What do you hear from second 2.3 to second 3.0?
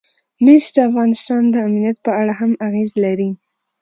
هم اغېز